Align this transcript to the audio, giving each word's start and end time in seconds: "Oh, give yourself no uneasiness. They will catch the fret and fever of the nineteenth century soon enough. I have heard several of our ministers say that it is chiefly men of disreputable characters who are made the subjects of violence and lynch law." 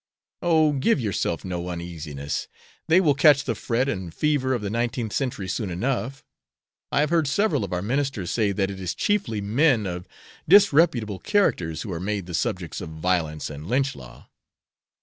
"Oh, 0.41 0.71
give 0.73 0.99
yourself 0.99 1.45
no 1.45 1.69
uneasiness. 1.69 2.47
They 2.87 2.99
will 2.99 3.13
catch 3.13 3.43
the 3.43 3.53
fret 3.53 3.87
and 3.87 4.11
fever 4.11 4.55
of 4.55 4.63
the 4.63 4.69
nineteenth 4.71 5.13
century 5.13 5.47
soon 5.47 5.69
enough. 5.69 6.23
I 6.91 7.01
have 7.01 7.11
heard 7.11 7.27
several 7.27 7.63
of 7.63 7.71
our 7.71 7.83
ministers 7.83 8.31
say 8.31 8.51
that 8.51 8.71
it 8.71 8.79
is 8.79 8.95
chiefly 8.95 9.41
men 9.41 9.85
of 9.85 10.07
disreputable 10.49 11.19
characters 11.19 11.83
who 11.83 11.93
are 11.93 11.99
made 11.99 12.25
the 12.25 12.33
subjects 12.33 12.81
of 12.81 12.89
violence 12.89 13.51
and 13.51 13.67
lynch 13.67 13.95
law." 13.95 14.27